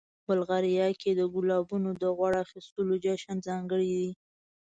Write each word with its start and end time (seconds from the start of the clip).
بلغاریا 0.27 0.87
کې 1.01 1.11
د 1.15 1.21
ګلابونو 1.35 1.89
د 2.01 2.03
غوړ 2.17 2.33
اخیستلو 2.45 2.93
جشن 3.03 3.37
ځانګړی 3.47 3.89
دی. 3.99 4.11